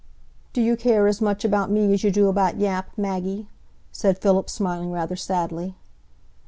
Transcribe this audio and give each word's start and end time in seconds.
"Do 0.51 0.61
you 0.63 0.75
care 0.75 1.05
as 1.05 1.21
much 1.21 1.45
about 1.45 1.69
me 1.69 1.93
as 1.93 2.03
you 2.03 2.09
do 2.09 2.27
about 2.27 2.57
Yap, 2.57 2.89
Maggie?" 2.97 3.47
said 3.91 4.17
Philip, 4.17 4.49
smiling 4.49 4.91
rather 4.91 5.15
sadly. 5.15 5.75